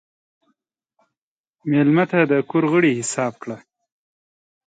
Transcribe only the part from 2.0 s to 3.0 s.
ته د کور غړی